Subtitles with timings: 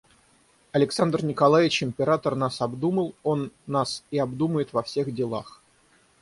[0.71, 5.61] Александр Николаевич Император нас обдумал, он нас и обдумает во всех делах.